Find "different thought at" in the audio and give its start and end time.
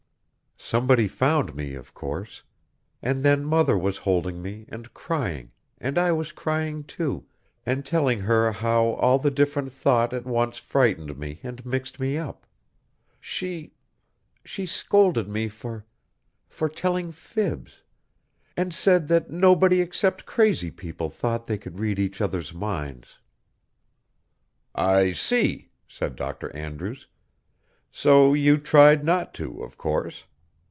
9.31-10.23